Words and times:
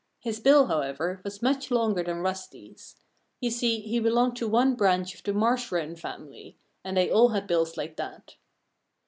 His 0.19 0.39
bill, 0.39 0.65
however, 0.65 1.21
was 1.23 1.43
much 1.43 1.69
longer 1.69 2.01
than 2.01 2.21
Rusty's. 2.23 2.95
You 3.39 3.51
see, 3.51 3.81
he 3.81 3.99
belonged 3.99 4.35
to 4.37 4.47
one 4.47 4.73
branch 4.73 5.13
of 5.13 5.21
the 5.21 5.31
Marsh 5.31 5.71
Wren 5.71 5.95
family; 5.95 6.57
and 6.83 6.97
they 6.97 7.11
all 7.11 7.29
had 7.29 7.45
bills 7.45 7.77
like 7.77 7.97
that. 7.97 8.33